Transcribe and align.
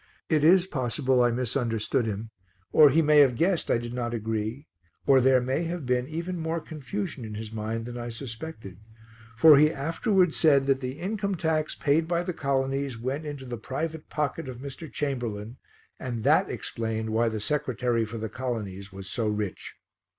It 0.29 0.43
is 0.43 0.65
possible 0.65 1.17
that 1.17 1.25
I 1.27 1.31
misunderstood 1.31 2.07
him, 2.07 2.31
or 2.71 2.89
he 2.89 3.03
may 3.03 3.19
have 3.19 3.35
guessed 3.35 3.69
I 3.69 3.77
did 3.77 3.93
not 3.93 4.15
agree, 4.15 4.65
or 5.05 5.21
there 5.21 5.39
may 5.39 5.65
have 5.65 5.85
been 5.85 6.07
even 6.07 6.39
more 6.39 6.59
confusion 6.59 7.23
in 7.23 7.35
his 7.35 7.51
mind 7.51 7.85
than 7.85 7.99
I 7.99 8.09
suspected, 8.09 8.79
for 9.37 9.57
he 9.59 9.71
afterwards 9.71 10.35
said 10.37 10.65
that 10.65 10.81
the 10.81 10.97
income 10.99 11.35
tax 11.35 11.75
paid 11.75 12.07
by 12.07 12.23
the 12.23 12.33
colonies 12.33 12.97
went 12.97 13.27
into 13.27 13.45
the 13.45 13.57
private 13.59 14.09
pocket 14.09 14.49
of 14.49 14.57
Mr. 14.57 14.91
Chamberlain, 14.91 15.57
and 15.99 16.23
that 16.23 16.49
explained 16.49 17.11
why 17.11 17.29
the 17.29 17.39
Secretary 17.39 18.03
for 18.03 18.17
the 18.17 18.27
Colonies 18.27 18.91
was 18.91 19.07
so 19.07 19.27
rich. 19.27 19.75